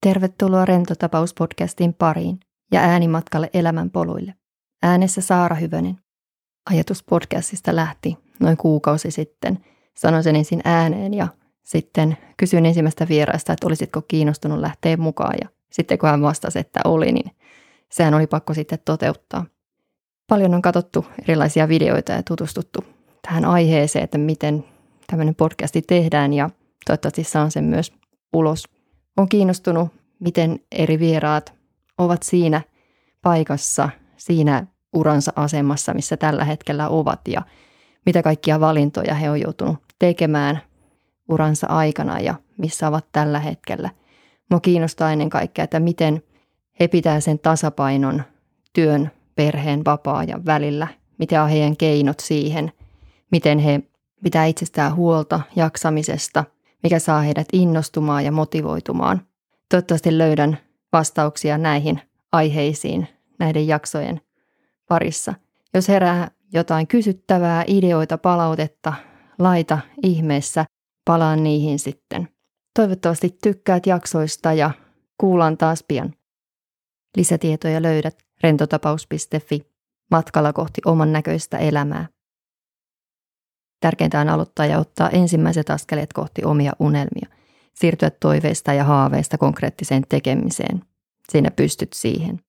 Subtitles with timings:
[0.00, 2.40] Tervetuloa Rentotapaus-podcastin pariin
[2.72, 4.34] ja äänimatkalle elämän poluille.
[4.82, 5.98] Äänessä Saara Hyvönen.
[6.70, 9.58] Ajatus podcastista lähti noin kuukausi sitten.
[9.96, 11.28] Sanoin sen ensin ääneen ja
[11.62, 15.34] sitten kysyin ensimmäistä vieraista, että olisitko kiinnostunut lähteä mukaan.
[15.42, 17.30] Ja sitten kun hän vastasi, että oli, niin
[17.92, 19.46] sehän oli pakko sitten toteuttaa.
[20.28, 22.84] Paljon on katsottu erilaisia videoita ja tutustuttu
[23.22, 24.64] tähän aiheeseen, että miten
[25.06, 26.50] tämmöinen podcasti tehdään ja
[26.86, 27.92] toivottavasti saan sen myös
[28.32, 28.64] ulos.
[29.16, 29.88] On kiinnostunut,
[30.18, 31.54] miten eri vieraat
[31.98, 32.60] ovat siinä
[33.22, 37.42] paikassa, siinä uransa asemassa, missä tällä hetkellä ovat ja
[38.06, 40.60] mitä kaikkia valintoja he on joutunut tekemään
[41.28, 43.90] uransa aikana ja missä ovat tällä hetkellä.
[44.50, 46.22] Mua kiinnostaa ennen kaikkea, että miten
[46.80, 48.22] he pitää sen tasapainon
[48.72, 52.72] työn, perheen, vapaa-ajan välillä, mitä on heidän keinot siihen,
[53.30, 53.80] miten he
[54.22, 56.44] pitää itsestään huolta jaksamisesta,
[56.82, 59.26] mikä saa heidät innostumaan ja motivoitumaan.
[59.70, 60.58] Toivottavasti löydän
[60.92, 62.00] vastauksia näihin
[62.32, 64.20] aiheisiin näiden jaksojen
[64.88, 65.34] parissa.
[65.74, 68.92] Jos herää jotain kysyttävää, ideoita, palautetta,
[69.38, 70.64] laita ihmeessä,
[71.04, 72.28] palaan niihin sitten.
[72.74, 74.70] Toivottavasti tykkäät jaksoista ja
[75.20, 76.14] kuullaan taas pian.
[77.16, 79.60] Lisätietoja löydät rentotapaus.fi
[80.10, 82.06] matkalla kohti oman näköistä elämää.
[83.86, 87.28] Tärkeintä on aloittaa ja ottaa ensimmäiset askeleet kohti omia unelmia,
[87.74, 90.82] siirtyä toiveista ja haaveista konkreettiseen tekemiseen.
[91.28, 92.40] Siinä pystyt siihen.